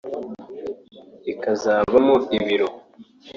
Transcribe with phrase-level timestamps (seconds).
[1.31, 2.67] ikazabamo ibiro